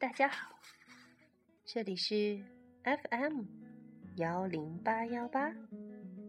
[0.00, 0.54] 大家好，
[1.64, 2.40] 这里是
[2.84, 3.42] FM
[4.14, 5.52] 幺零八幺八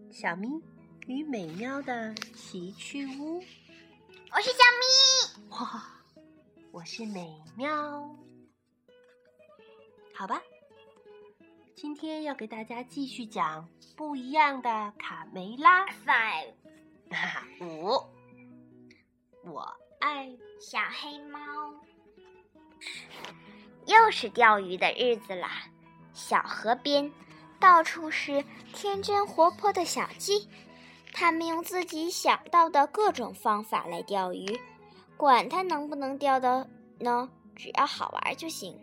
[0.09, 0.47] 小咪
[1.05, 3.36] 与美妙的奇趣屋。
[4.32, 6.01] 我是小咪，哇，
[6.71, 8.09] 我是美妙。
[10.15, 10.41] 好吧，
[11.75, 15.86] 今天要给大家继续讲不一样的卡梅拉。
[16.07, 16.56] Five
[17.61, 18.04] 五，
[19.43, 19.61] 我
[20.00, 20.28] 爱
[20.59, 21.39] 小黑猫。
[23.89, 25.50] 又是钓鱼的日子啦！
[26.14, 27.11] 小河边，
[27.60, 30.48] 到处是天真活泼的小鸡，
[31.12, 34.62] 它们用自己想到的各种方法来钓鱼，
[35.17, 36.67] 管它能不能钓到
[37.00, 38.80] 呢，只要好玩就行。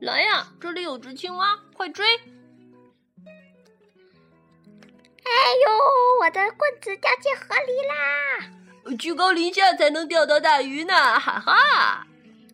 [0.00, 2.06] 来呀，这里有只青蛙，快追！
[5.26, 5.30] 哎
[5.66, 5.70] 呦，
[6.22, 8.96] 我的棍子掉进河里啦！
[8.96, 12.06] 居高临下才能钓到大鱼呢，哈哈！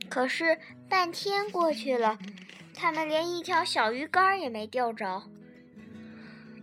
[0.08, 2.18] 可是半天过去了，
[2.74, 5.22] 他们连一条小鱼竿也没钓着。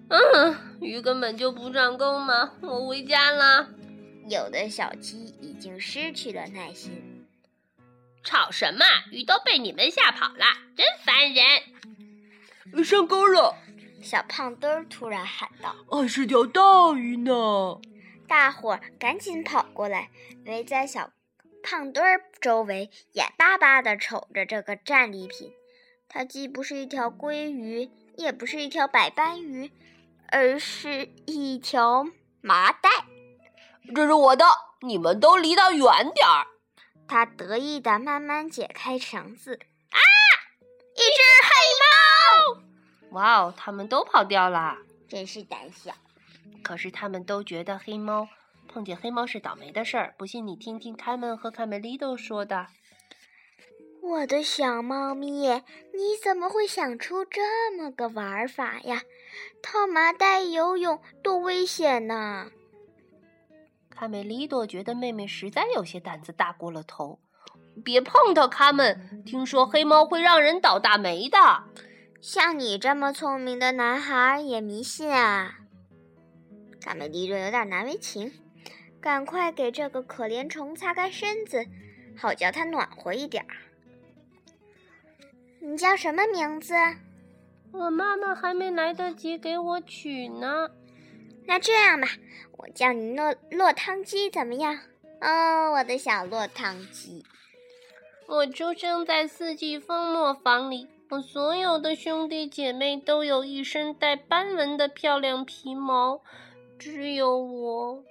[0.09, 2.53] 嗯，鱼根本就不上钩嘛！
[2.61, 3.67] 我回家啦。
[4.30, 7.28] 有的小鸡已经失去了耐心。
[8.23, 8.86] 吵什么？
[9.11, 10.45] 鱼都被你们吓跑了，
[10.76, 12.83] 真烦人！
[12.83, 13.55] 上钩了！
[14.02, 16.61] 小胖墩儿突然喊道还是条大
[16.94, 17.80] 鱼呢！
[18.28, 20.09] 大伙儿赶紧跑过来，
[20.45, 21.11] 围在小
[21.64, 25.54] 胖墩儿周围，眼巴巴地瞅着这个战利品。
[26.08, 29.72] 它既不是一条鲑鱼，也不是一条百斑鱼，
[30.28, 32.06] 而是一条
[32.42, 32.89] 麻袋。
[33.95, 34.45] 这是我的，
[34.82, 36.48] 你们都离它远点儿！
[37.08, 39.59] 它得意地慢慢解开绳子。
[39.89, 40.00] 啊！
[40.94, 41.52] 一只黑
[41.82, 43.20] 猫！
[43.20, 45.94] 哇哦，他们都跑掉了，真是胆小。
[46.64, 48.27] 可是他们都觉得黑猫
[48.67, 50.14] 碰见黑猫是倒霉的事儿。
[50.17, 52.67] 不信你听听卡门和卡梅利多说的。
[54.02, 55.48] 我的小猫咪，
[55.94, 59.04] 你怎么会想出这么个玩法呀？
[59.61, 62.50] 套麻袋游泳多危险呐！
[63.89, 67.20] 卡梅利多觉得妹妹实在有些胆子大过了头。
[67.86, 69.23] 别碰它，卡门！
[69.23, 71.38] 听说黑猫会让人倒大霉的。
[72.20, 75.60] 像你这么聪明的男孩也迷信啊？
[76.82, 78.33] 卡梅利多有点难为情，
[79.02, 81.66] 赶快给这个可怜虫擦干身子，
[82.16, 83.58] 好叫它暖和一点儿。
[85.60, 86.76] 你叫什么名字？
[87.72, 90.70] 我妈妈还没来得及给我取呢。
[91.45, 92.08] 那这样吧，
[92.58, 94.78] 我叫你落落汤鸡怎么样？
[95.20, 97.26] 哦，我的小落汤鸡。
[98.28, 106.22] 我出生在四季风磨坊里，我所有的兄弟姐妹都有一身带斑纹的漂亮皮毛，
[106.78, 108.04] 只有我。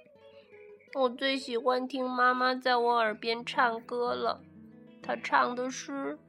[0.93, 4.41] 我最喜欢听妈妈在我耳边唱歌了，
[5.01, 6.19] 她唱的是：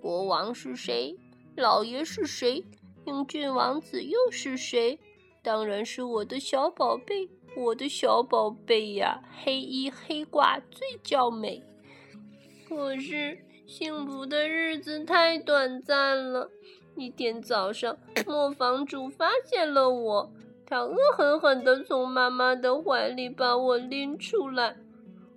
[0.00, 1.16] 国王是谁？
[1.56, 2.64] 老爷是谁？
[3.06, 5.00] 英俊王子又是谁？
[5.42, 9.20] 当然是我的小宝贝，我的小宝贝呀！
[9.42, 11.60] 黑衣黑褂最娇美。
[12.68, 13.36] 可是
[13.66, 16.48] 幸福的日子太短暂了。
[16.96, 20.32] 一天早上，磨坊主发现了我，
[20.66, 24.76] 他恶狠狠地从妈妈的怀里把我拎出来。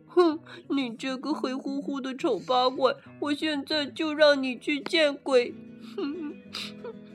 [0.08, 0.40] 哼，
[0.70, 5.54] 你这个黑乎乎的丑八怪，我现在就让你去见鬼！
[5.96, 6.34] 哼，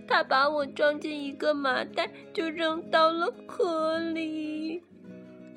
[0.06, 4.82] 他把我装进一个麻袋，就扔到了河里。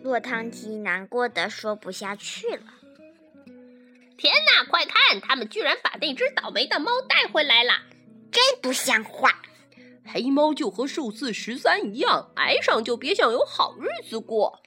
[0.01, 2.63] 落汤鸡难过的说不下去了。
[4.17, 4.63] 天哪！
[4.69, 7.73] 快看，他们居然把那只倒霉的猫带回来了！
[8.31, 9.29] 真不像话！
[10.11, 14.61] 黑猫就和数字十三一样，挨上就别想有好日子过。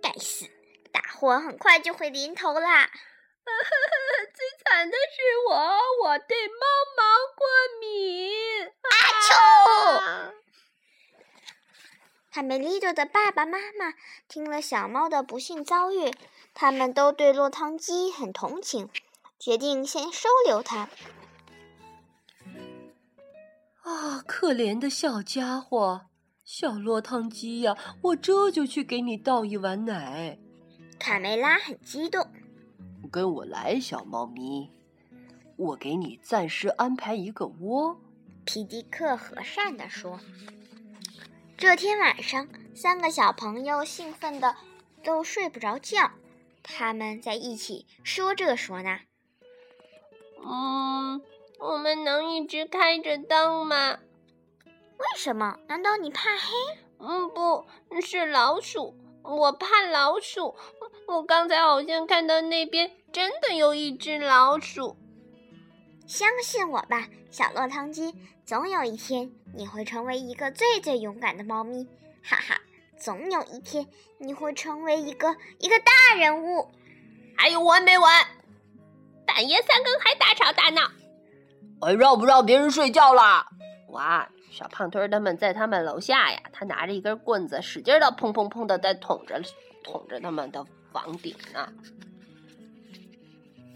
[0.00, 0.46] 该死，
[0.92, 2.90] 大祸很快就会临头啦！
[4.34, 5.54] 最惨的是我，
[6.04, 6.54] 我对猫
[6.96, 7.02] 毛
[7.36, 7.46] 过
[7.80, 8.30] 敏。
[8.64, 8.96] 阿
[10.30, 10.32] 秋！
[12.30, 13.92] 卡梅利多的爸爸妈妈
[14.26, 16.10] 听了小猫的不幸遭遇，
[16.54, 18.88] 他们都对落汤鸡很同情，
[19.38, 20.88] 决定先收留它。
[23.82, 26.02] 啊，可怜的小家伙，
[26.44, 27.76] 小落汤鸡呀！
[28.02, 30.38] 我这就去给你倒一碗奶。
[30.98, 32.24] 卡梅拉很激动，
[33.10, 34.70] 跟我来，小猫咪，
[35.56, 38.00] 我给你暂时安排一个窝。
[38.44, 40.18] 皮迪克和善地说。
[41.56, 44.56] 这天晚上，三个小朋友兴奋的
[45.02, 46.10] 都睡不着觉，
[46.62, 49.00] 他们在一起说这说那。
[50.44, 51.20] 嗯，
[51.62, 54.00] 我们能一直开着灯吗？
[54.66, 55.56] 为什么？
[55.68, 56.52] 难道你怕黑？
[56.98, 57.64] 嗯，不
[58.00, 60.56] 是老鼠，我怕老鼠。
[61.06, 64.96] 我刚才好像看到那边真的有一只老鼠。
[66.08, 68.12] 相信我吧，小落汤鸡，
[68.44, 71.86] 总有一天你会成为一个最最勇敢的猫咪，
[72.24, 72.60] 哈哈！
[72.98, 73.86] 总有一天
[74.18, 76.72] 你会成为一个一个大人物。
[77.36, 78.26] 还有完没完？
[79.24, 80.90] 半夜三更还大吵大闹，
[81.82, 83.44] 还让不让别人睡觉啦？
[83.88, 84.28] 哇！
[84.52, 89.42] 小胖墩他们在他们楼下呀，他拿着一根棍子，使劲的砰砰砰的在捅着
[89.82, 91.68] 捅着他们的房顶呢。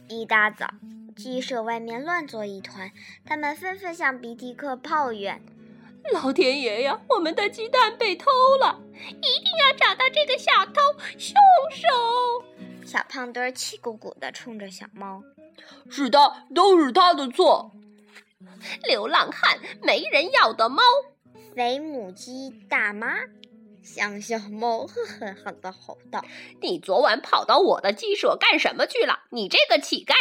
[0.09, 0.69] 一大早。
[1.17, 2.93] 鸡舍外面乱作一团，
[3.25, 5.41] 他们纷纷向鼻涕客抱怨
[6.13, 8.31] ：“老天爷呀，我们的鸡蛋被偷
[8.61, 8.79] 了！
[8.93, 10.83] 一定要找到这个小偷
[11.19, 11.35] 凶
[11.71, 11.89] 手！”
[12.85, 15.23] 小胖墩儿气鼓鼓的冲着小猫
[15.89, 17.73] ：“是他，都是他的错！
[18.85, 20.83] 流浪汉，没人要的猫！”
[21.55, 23.17] 肥母鸡大妈
[23.83, 26.25] 香香猫狠狠地吼道
[26.61, 29.21] ：“你昨晚跑到我的鸡舍干什么去了？
[29.31, 30.15] 你这个乞丐！”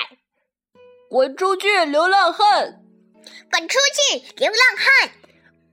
[1.10, 2.82] 滚出去，流浪汉！
[3.52, 5.12] 滚出去，流浪汉！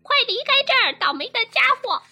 [0.03, 2.03] 快离开这儿，倒霉的家伙！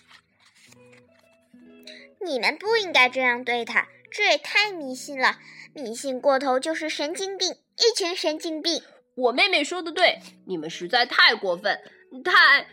[2.20, 5.38] 你们不应该这样对他，这也太迷信了，
[5.74, 8.82] 迷信过头就是神经病，一群神经病！
[9.20, 11.78] 我妹妹说的对，你们实在太过分，
[12.24, 12.66] 太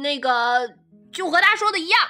[0.00, 0.76] 那个，
[1.12, 2.00] 就和她说的一样。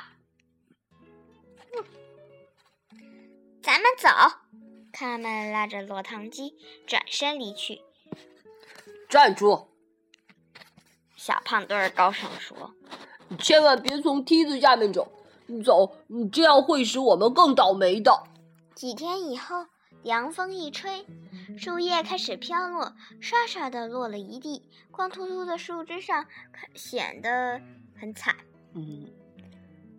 [3.62, 4.08] 咱们走。
[4.92, 6.54] 他们拉着落汤鸡
[6.86, 7.80] 转身离去。
[9.08, 9.68] 站住！
[11.14, 12.74] 小胖墩儿高声说
[13.38, 15.12] ：“千万别从梯子下面走，
[15.64, 18.24] 走，你这样会使我们更倒霉的。”
[18.74, 19.66] 几天以后，
[20.02, 21.04] 凉风一吹，
[21.56, 26.26] 树叶开始飘落，刷刷的落了一地，光秃秃的树枝上
[26.74, 27.60] 显得
[27.98, 28.36] 很惨。
[28.74, 29.06] 嗯。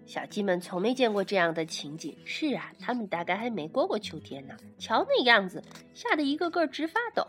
[0.06, 2.18] 小鸡们从没见过这样的情景。
[2.26, 4.56] 是啊，它们大概还没过过秋天呢。
[4.80, 5.64] 瞧那样子，
[5.94, 7.28] 吓得一个个直发抖。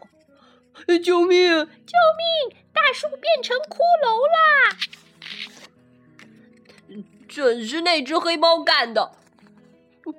[1.05, 1.49] 救命！
[1.49, 2.57] 救命！
[2.73, 4.77] 大树变成骷髅啦！
[7.29, 9.13] 准是那只黑猫干的。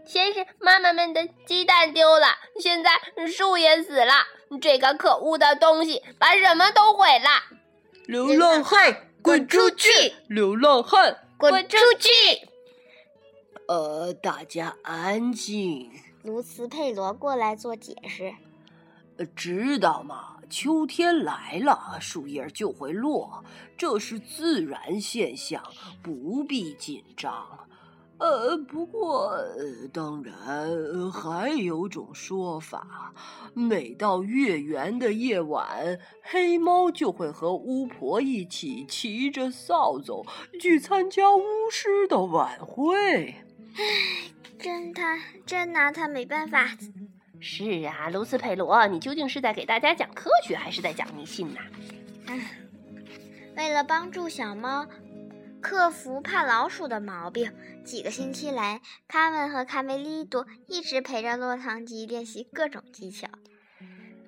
[0.05, 2.27] 先是妈妈们的鸡蛋丢了，
[2.59, 2.91] 现在
[3.27, 4.13] 树也死了。
[4.61, 7.29] 这个可恶的东西把什么都毁了。
[8.05, 9.89] 流浪汉，滚出去！
[10.27, 12.09] 流浪汉，滚出去！
[13.67, 15.91] 呃，大家安静。
[16.23, 18.33] 卢斯佩罗过来做解释。
[19.35, 20.37] 知道吗？
[20.49, 23.45] 秋天来了，树叶就会落，
[23.77, 25.63] 这是自然现象，
[26.03, 27.67] 不必紧张。
[28.21, 29.35] 呃，不过，
[29.91, 33.15] 当然还有种说法，
[33.55, 40.23] 每到月圆的夜晚，黑猫就会和巫婆一起骑着扫帚
[40.59, 41.41] 去参加巫
[41.71, 43.33] 师的晚会。
[43.73, 43.83] 唉，
[44.59, 46.77] 真他真拿他没办法。
[47.39, 51.59] 是啊，卢斯佩罗，你究竟是在给大家讲科学，还是在讲迷信呢？
[52.27, 52.39] 唉，
[53.57, 54.85] 为了帮助小猫
[55.59, 57.51] 克服怕老鼠的毛病，
[57.83, 63.27] 几个星期来，卡文和卡梅利多一直陪着落汤鸡练习各种技巧。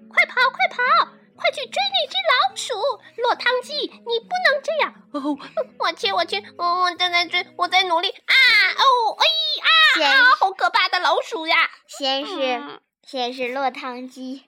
[0.09, 1.11] 快跑，快跑！
[1.35, 2.73] 快去追那只老鼠！
[3.21, 4.93] 落汤鸡，你不能这样！
[5.13, 5.37] 哦，
[5.79, 8.33] 我去，我去，我我正在追，我在努力啊！
[8.77, 10.23] 哦，哎啊！
[10.39, 11.55] 好可怕的老鼠呀！
[11.87, 14.43] 先是先是落汤鸡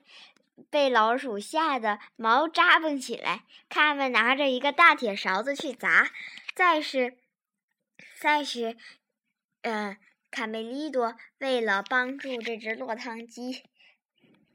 [0.69, 6.09] 被老鼠吓得毛扎蹦起来，他们拿着一个大铁勺子去砸。
[6.53, 7.17] 再是
[8.25, 8.75] 再是，
[9.61, 9.97] 呃，
[10.31, 13.61] 卡梅利多为了帮助这只落汤鸡，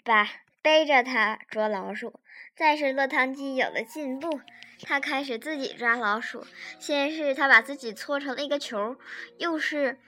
[0.04, 0.28] 把。
[0.62, 2.20] 背着它捉老鼠，
[2.54, 4.40] 再是落汤鸡有了进步，
[4.82, 6.44] 它开始自己抓老鼠。
[6.78, 8.98] 先是它把自己搓成了一个球，
[9.38, 9.98] 又是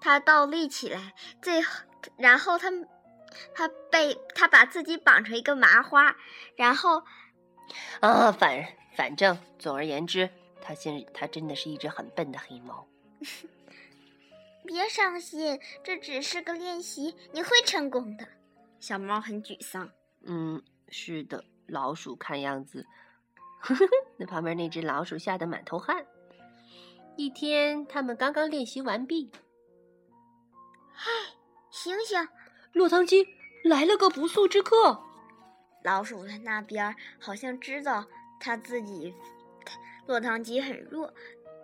[0.00, 1.84] 它倒立起来，最后
[2.16, 2.72] 然后它
[3.54, 6.16] 它被它把自己绑成一个麻花，
[6.56, 7.04] 然后
[8.00, 10.28] 啊，反反正总而言之，
[10.60, 12.88] 它现它真的是一只很笨的黑猫。
[14.64, 18.26] 别伤心，这只是个练习，你会成功的。
[18.78, 19.90] 小猫很沮丧。
[20.22, 22.86] 嗯，是的，老鼠看样子，
[24.16, 26.06] 那旁边那只老鼠吓得满头汗。
[27.16, 29.30] 一天，他们刚刚练习完毕。
[30.92, 31.10] 嗨，
[31.70, 32.28] 醒醒！
[32.72, 33.26] 落汤鸡
[33.64, 35.02] 来了个不速之客。
[35.82, 38.06] 老鼠在那边好像知道
[38.38, 39.14] 他自己
[40.06, 41.12] 落汤鸡很弱，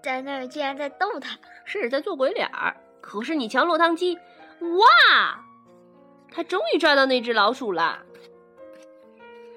[0.06, 2.76] 在那儿竟然在逗他，是在做鬼脸儿。
[3.00, 4.16] 可是你瞧，落汤鸡，
[4.60, 5.44] 哇，
[6.30, 8.06] 他终于抓到那只老鼠了。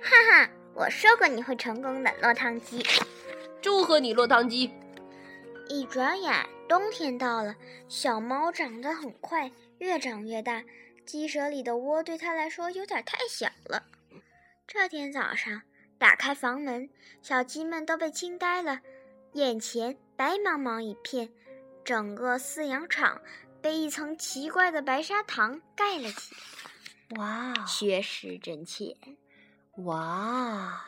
[0.01, 2.83] 哈哈，我说过你会成功的，落汤鸡。
[3.61, 4.73] 祝贺你，落汤鸡。
[5.67, 6.33] 一转眼，
[6.67, 7.55] 冬天到了。
[7.87, 10.63] 小猫长得很快，越长越大。
[11.05, 13.83] 鸡舍里的窝对它来说有点太小了。
[14.65, 15.61] 这天早上，
[15.99, 16.89] 打开房门，
[17.21, 18.79] 小鸡们都被惊呆了，
[19.33, 21.29] 眼前白茫茫一片，
[21.85, 23.21] 整个饲养场
[23.61, 27.17] 被一层奇怪的白砂糖盖了起来。
[27.17, 28.97] 哇，确实真切！
[29.77, 30.83] 哇，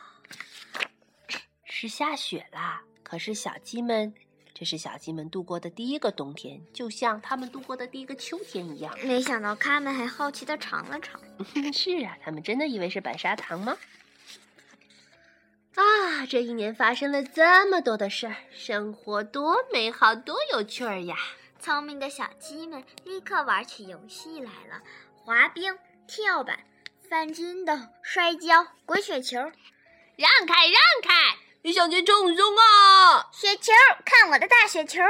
[1.64, 2.82] 是下雪啦！
[3.02, 4.12] 可是小鸡们，
[4.52, 8.94] 这是小鸡们度过的第一个冬天，就像他们度过的第一个秋天一样。
[9.02, 11.18] 没想到它们还好奇的尝了尝。
[11.72, 13.74] 是啊，他们真的以为是白砂糖吗？
[15.74, 21.16] 啊，这一年发生了这么多的事儿，生活多美好，多有趣儿呀！
[21.58, 24.82] 聪明的小鸡们立刻玩起游戏来了：
[25.14, 26.58] 滑冰、跳板、
[27.08, 29.38] 翻筋斗、摔跤、滚雪球。
[30.16, 31.38] 让开，让开！
[31.62, 33.30] 你想去冲冲啊！
[33.32, 33.72] 雪球，
[34.04, 35.00] 看我的大雪球！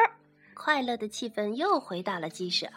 [0.55, 2.69] 快乐的气氛又回到了鸡舍。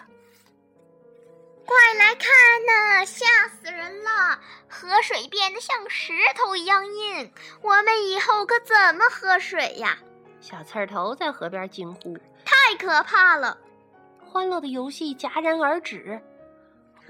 [1.65, 2.29] 快来看
[2.65, 4.39] 呐，吓死人了！
[4.67, 7.31] 河水变得像石头一样硬，
[7.61, 9.97] 我们以后可怎么喝水呀？
[10.39, 13.57] 小刺儿头在河边惊呼：“太可怕了！”
[14.29, 16.21] 欢乐的游戏戛然而止。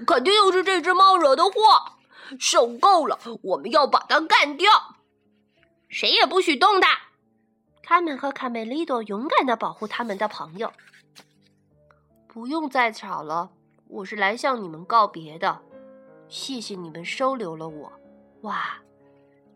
[0.06, 1.52] 肯定又是这只猫惹的祸，
[2.38, 3.18] 受够了！
[3.42, 4.70] 我们要把它干掉，
[5.88, 6.98] 谁也不许动它。
[7.82, 10.72] 卡门和卡梅利多勇敢的保护他们的朋友。
[12.26, 13.50] 不用再吵了。
[13.88, 15.60] 我是来向你们告别的，
[16.28, 17.92] 谢谢你们收留了我。
[18.40, 18.82] 哇，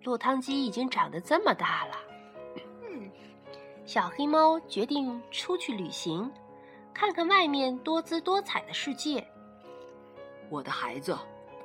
[0.04, 1.96] 落汤鸡已经长得这么大了。
[3.84, 6.30] 小黑猫决定出去旅行，
[6.94, 9.26] 看看外面多姿多彩的世界。
[10.48, 11.18] 我的孩子，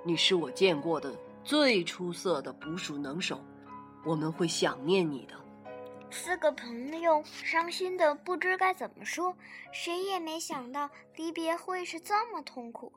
[0.04, 3.40] 你是我见过的最出色的捕鼠能手，
[4.04, 5.36] 我们会想念你的。
[6.16, 9.36] 四个朋友伤心的不知该怎么说，
[9.74, 12.94] 谁也没想到离别会是这么痛苦。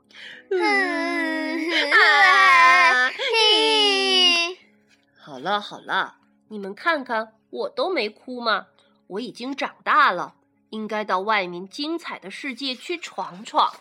[5.18, 8.68] 好了好了，你们看看，我都没哭吗？
[9.08, 10.36] 我已经长大了，
[10.70, 13.74] 应该到外面精彩的世界去闯闯。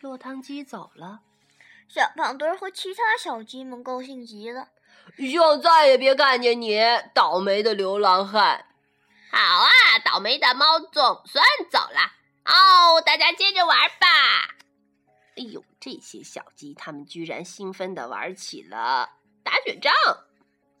[0.00, 1.20] 落汤鸡走了，
[1.86, 4.70] 小胖墩和其他小鸡们高兴极了。
[5.16, 6.78] 希望再也别看见你，
[7.14, 8.66] 倒霉的流浪汉。
[9.30, 9.68] 好啊，
[10.04, 12.12] 倒霉的猫总算走了。
[12.44, 14.06] 哦，大家接着玩吧。
[15.36, 19.08] 哎呦，这些小鸡，它们居然兴奋的玩起了
[19.42, 19.92] 打雪仗。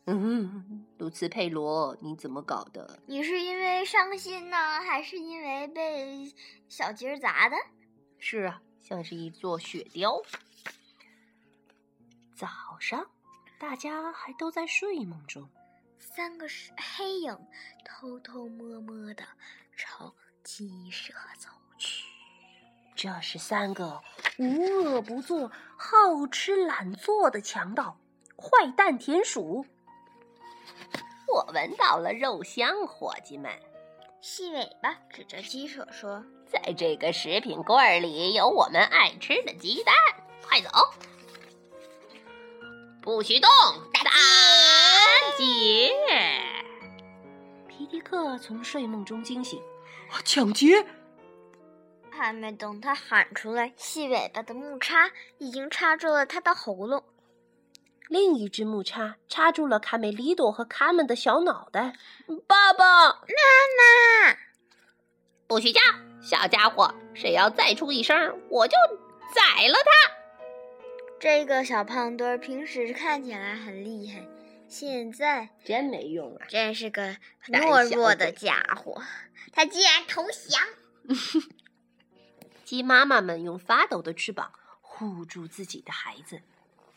[0.06, 2.98] 嗯，卢茨佩罗，你怎么搞的？
[3.06, 6.32] 你是因为伤心呢，还是因为被
[6.68, 7.56] 小鸡儿砸的？
[8.18, 10.20] 是啊，像是一座雪雕。
[12.34, 12.48] 早
[12.80, 13.06] 上。
[13.60, 15.46] 大家还都在睡梦中，
[15.98, 16.46] 三个
[16.96, 17.38] 黑影
[17.84, 19.22] 偷偷摸摸的
[19.76, 22.06] 朝鸡舍走去。
[22.96, 24.00] 这是三个
[24.38, 27.98] 无恶不作、好吃懒做的强盗——
[28.34, 29.66] 坏蛋田鼠。
[31.28, 33.52] 我闻到了肉香，伙计们。
[34.22, 39.94] 细尾巴指着鸡舍说：“在这个食品柜里有我们爱吃的鸡蛋，
[40.42, 40.70] 快走！”
[43.02, 43.50] 不许动！
[43.92, 44.10] 打
[45.38, 45.90] 劫！
[47.66, 49.58] 皮迪克从睡梦中惊醒，
[50.24, 50.84] 抢劫！
[52.10, 57.02] 还没等他喊出来，细尾巴的木叉已经插住了他的喉咙。
[58.08, 61.94] 另一只木叉插住了卡梅利多和卡门的小脑袋。
[62.46, 63.14] 爸爸妈
[63.78, 64.36] 妈，
[65.46, 65.80] 不许叫！
[66.20, 68.76] 小家伙，谁要再出一声，我就
[69.34, 70.19] 宰了他！
[71.20, 74.26] 这个小胖墩儿平时看起来很厉害，
[74.66, 76.46] 现在真没用啊！
[76.48, 77.14] 真是个
[77.48, 79.02] 懦弱的家伙，
[79.52, 80.66] 他竟然投降！
[82.64, 86.40] 鸡妈妈们用发抖的翅膀护住自己的孩子。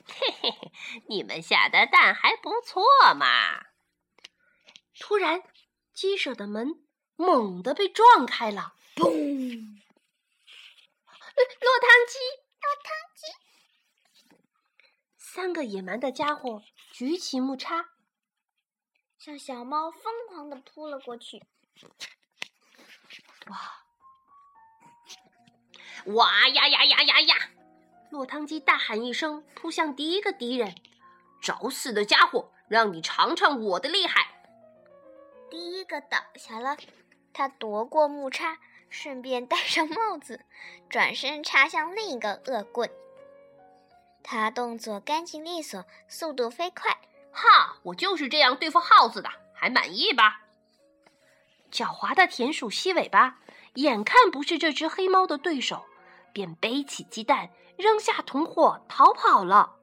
[0.05, 0.71] 嘿嘿嘿，
[1.07, 2.81] 你们下的蛋还不错
[3.15, 3.65] 嘛！
[4.99, 5.43] 突然，
[5.93, 6.69] 鸡舍的门
[7.17, 9.03] 猛地被撞开了，嘣！
[11.35, 12.19] 落汤鸡，
[12.61, 13.42] 落汤鸡。
[15.35, 16.61] 三个野蛮的家伙
[16.91, 17.89] 举起木叉，
[19.17, 21.43] 向小猫疯狂的扑了过去。
[23.47, 23.83] 哇！
[26.13, 27.35] 哇呀呀呀呀呀！
[28.11, 30.75] 落汤鸡大喊一声，扑向第一个敌人。
[31.41, 34.39] 找死的家伙，让你尝尝我的厉害！
[35.49, 36.77] 第一个倒下了，
[37.33, 40.45] 他夺过木叉，顺便戴上帽子，
[40.87, 42.87] 转身插向另一个恶棍。
[44.23, 46.97] 他动作干净利索，速度飞快。
[47.31, 47.77] 哈！
[47.83, 50.41] 我就是这样对付耗子的，还满意吧？
[51.71, 53.39] 狡猾的田鼠吸尾巴，
[53.73, 55.83] 眼看不是这只黑猫的对手，
[56.31, 59.75] 便背起鸡蛋，扔下同伙逃跑了。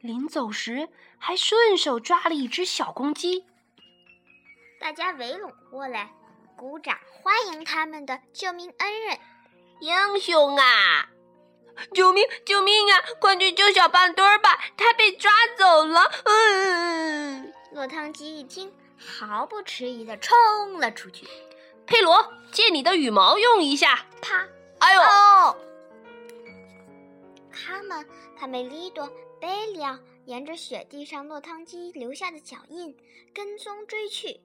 [0.00, 0.88] 临走时
[1.18, 3.44] 还顺手抓了一只小公鸡。
[4.80, 6.10] 大家围拢过来，
[6.56, 9.18] 鼓掌欢迎他们的救命恩人。
[9.80, 11.10] 英雄啊！
[11.92, 12.24] 救命！
[12.44, 13.02] 救命啊！
[13.20, 16.10] 快去救小胖墩儿吧，他被抓走了。
[16.24, 17.52] 嗯。
[17.72, 20.34] 落汤鸡一听，毫不迟疑的冲
[20.78, 21.26] 了出去。
[21.86, 24.06] 佩罗，借你的羽毛用一下。
[24.20, 24.48] 啪！
[24.78, 25.00] 哎呦！
[27.52, 28.06] 他们，
[28.38, 32.96] 卡梅利多、贝利奥沿着雪地上落汤鸡留下的脚印
[33.34, 34.40] 跟踪追去。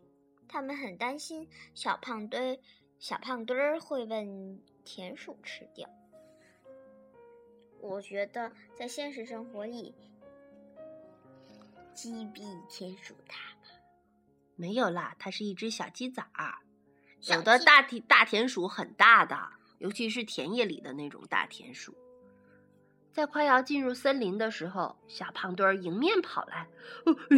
[0.47, 2.59] 他们很担心小胖墩、
[2.99, 4.27] 小胖墩儿会被
[4.83, 5.89] 田鼠吃掉。
[7.81, 9.93] 我觉得在现实生活里，
[11.93, 13.69] 鸡比田鼠大吧？
[14.55, 16.53] 没有啦，它是一只小鸡仔儿。
[17.21, 19.37] 有的大田大田鼠很大的，
[19.79, 21.95] 尤其是田野里的那种大田鼠。
[23.11, 26.67] 在快要进入森林的时候，小胖墩儿迎面跑来，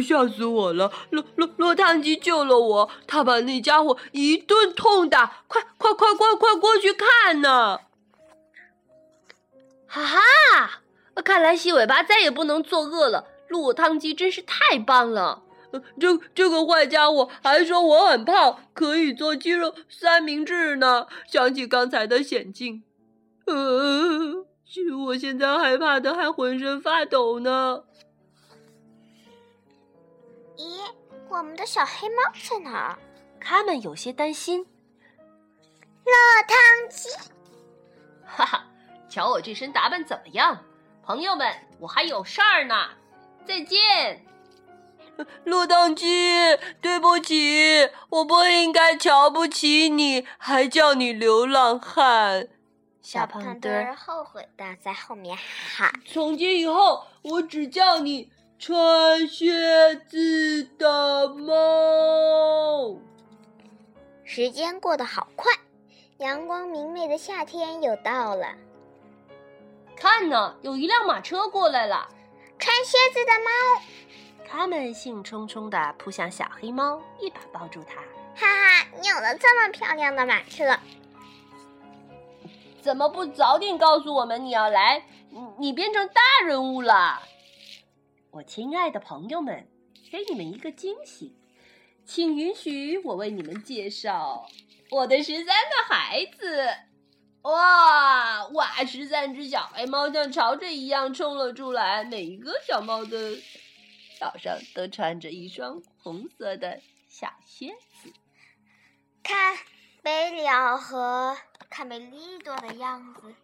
[0.00, 0.92] 吓死我了！
[1.10, 7.80] 落落落汤鸡救了我，他把那家伙一顿痛打，快快快快快过去看呢！
[9.94, 10.82] 哈哈，
[11.22, 13.28] 看来细尾巴再也不能作恶了。
[13.46, 15.44] 落汤鸡真是太棒了！
[16.00, 21.06] 这这个坏家伙还说我很胖，可以做鸡肉三明治呢。
[21.28, 22.82] 想起刚才的险境，
[23.46, 24.46] 呃。
[25.06, 27.84] 我现在害怕的还浑身发抖呢。
[30.56, 30.90] 咦，
[31.28, 32.16] 我们的小黑猫
[32.50, 32.98] 在哪儿？
[33.40, 34.66] 他们有些担心。
[36.04, 36.12] 落
[36.48, 37.08] 汤鸡，
[38.24, 38.66] 哈哈，
[39.08, 40.58] 瞧我这身打扮怎么样？
[41.02, 42.88] 朋友们，我还有事儿呢。
[43.44, 44.24] 再见。
[45.44, 52.48] 落汤鸡，对不起，我不应该瞧不起你，还叫你流浪汉。
[53.00, 55.36] 小胖墩儿后悔的在后面
[55.76, 62.96] 喊：“从今以后，我只叫你穿靴子的猫。”
[64.24, 65.52] 时间过得好快，
[66.16, 68.46] 阳光明媚的夏天又到了。
[70.04, 72.06] 看呢，有一辆马车过来了。
[72.58, 73.82] 穿靴子的猫，
[74.46, 78.02] 他们兴冲冲的扑向小黑猫，一把抱住它。
[78.36, 80.78] 哈哈，你有了这么漂亮的马车！
[82.82, 85.06] 怎么不早点告诉我们你要来？
[85.30, 87.22] 你你变成大人物了，
[88.30, 89.66] 我亲爱的朋友们，
[90.12, 91.34] 给你们一个惊喜，
[92.04, 94.44] 请允许我为你们介绍
[94.90, 96.68] 我的十三个孩子。
[97.44, 98.84] 哇哇！
[98.84, 103.36] 十三只小黑猫像潮水一样冲了出来，每一个小猫的
[104.18, 107.68] 脚上都穿着一双红色的小靴
[108.02, 108.12] 子。
[109.22, 109.56] 看，
[110.02, 111.36] 贝利奥和。
[111.70, 113.34] 卡梅利多的样子，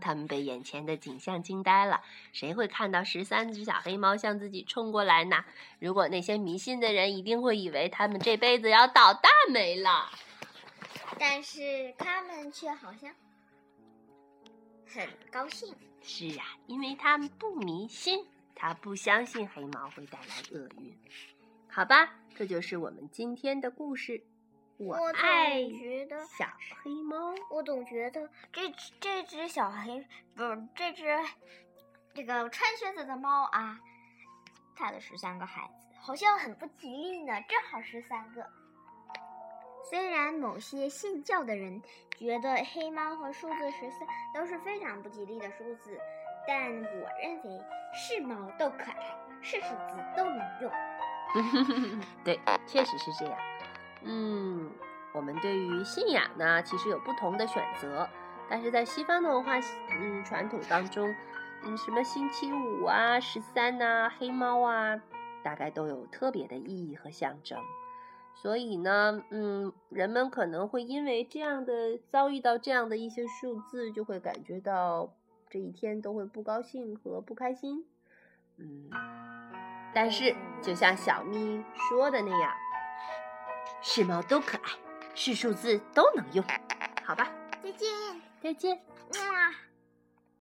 [0.00, 2.00] 他们被眼前的景象惊呆了。
[2.32, 5.44] 谁会看到十三只小黑猫向自己冲过来呢？
[5.80, 10.10] 如果那些迷信的人，一定会以为他们这辈子要倒大霉了。
[11.18, 13.12] 但是他们却好像
[14.86, 15.74] 很高兴。
[16.00, 20.96] 是啊，因为他们不迷信，他不相信黑猫会带来厄运。
[21.68, 24.24] 好吧，这就是我们今天的故事。
[24.78, 26.46] 我爱觉得小
[26.82, 27.34] 黑猫。
[27.50, 31.04] 我总觉得这这只小黑不是这只
[32.14, 33.80] 这个穿靴子的猫啊，
[34.76, 38.48] 它的十三个孩子好像很不吉利呢，正好十三个。
[39.82, 41.82] 虽然某些信教的人
[42.16, 45.98] 觉得黑猫和数字十三都是非常不吉利的数字，
[46.46, 47.64] 但我认为
[47.94, 50.70] 是猫都可爱，是数字都能用。
[52.24, 53.38] 对，确实是这样。
[54.02, 54.70] 嗯，
[55.12, 58.08] 我们对于信仰呢，其实有不同的选择，
[58.48, 59.54] 但是在西方的文化
[59.90, 61.14] 嗯传统当中，
[61.62, 65.00] 嗯，什么星期五啊、十三呐、黑猫啊，
[65.42, 67.58] 大概都有特别的意义和象征。
[68.40, 75.12] 所以呢，嗯，人们可能会因为这样的遭遇到这样的一些数字，就会感觉到
[75.50, 77.84] 这一天都会不高兴和不开心。
[78.56, 78.88] 嗯，
[79.92, 82.52] 但是就像小咪说的那样。
[83.80, 84.70] 是猫都可爱，
[85.14, 86.44] 是数字都能用，
[87.04, 87.30] 好吧？
[87.62, 87.88] 再见，
[88.40, 88.80] 再见。